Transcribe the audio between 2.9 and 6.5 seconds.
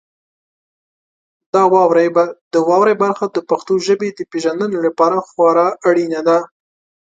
برخه د پښتو ژبې د پیژندنې لپاره خورا اړینه ده.